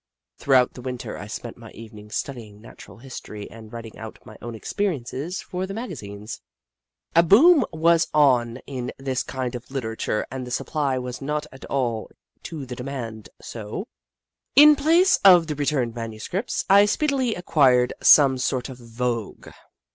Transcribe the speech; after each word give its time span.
Throughout 0.39 0.73
the 0.73 0.81
Winter 0.81 1.15
I 1.15 1.27
spent 1.27 1.57
my 1.59 1.69
evenings 1.73 2.15
studying 2.15 2.59
Natural 2.59 2.97
History 2.97 3.47
and 3.51 3.71
writing 3.71 3.99
out 3.99 4.17
my 4.25 4.35
own 4.41 4.55
experiences 4.55 5.43
for 5.43 5.67
the 5.67 5.75
magazines. 5.75 6.41
A 7.15 7.21
boom 7.21 7.63
was 7.71 8.07
on 8.11 8.57
in 8.65 8.91
this 8.97 9.21
kind 9.21 9.53
of 9.53 9.69
literature 9.69 10.25
and 10.31 10.47
the 10.47 10.49
supply 10.49 10.97
was 10.97 11.21
not 11.21 11.45
at 11.51 11.65
all 11.65 12.05
equal 12.05 12.17
to 12.41 12.65
the 12.65 12.75
demand, 12.75 13.29
so, 13.43 13.87
in 14.55 14.75
place 14.75 15.17
of 15.23 15.45
the 15.45 15.53
returned 15.53 15.93
manuscripts, 15.93 16.65
I 16.67 16.85
speedily 16.87 17.35
acquired 17.35 17.93
some 18.01 18.39
sort 18.39 18.69
of 18.69 18.81
a 18.81 18.83
vogue. 18.85 19.49